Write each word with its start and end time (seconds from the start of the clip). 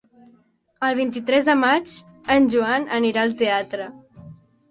El 0.87 0.95
vint-i-tres 0.99 1.45
de 1.49 1.55
maig 1.63 1.93
en 2.37 2.49
Joan 2.53 2.87
anirà 3.01 3.27
al 3.27 3.35
teatre. 3.43 3.87